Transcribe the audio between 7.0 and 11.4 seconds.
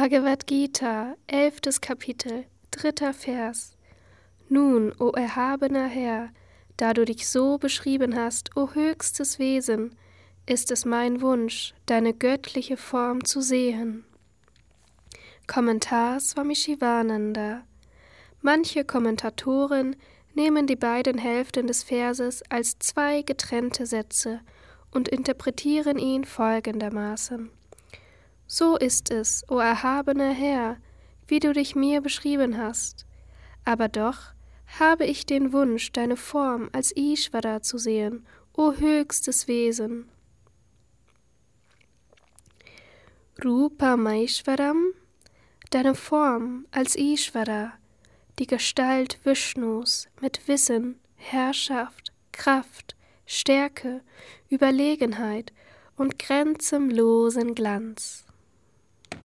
dich so beschrieben hast, o höchstes Wesen, ist es mein